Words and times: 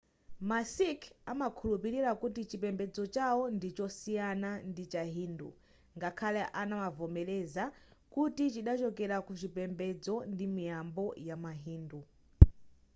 ma 0.47 0.59
sikh 0.75 1.03
amakhulupilira 1.31 2.11
kuti 2.21 2.41
chipembedzo 2.49 3.03
chawo 3.15 3.43
ndichosiyana 3.55 4.49
ndi 4.69 4.83
chi 4.91 5.03
hindu 5.15 5.49
ngakhale 5.97 6.41
amavomereza 6.61 7.63
kuti 8.13 8.43
chidachokera 8.53 9.17
kuchipembedzo 9.27 10.15
ndi 10.31 10.45
miyambo 10.55 11.05
ya 11.27 11.35
ma 11.43 11.51
hindu 11.63 11.99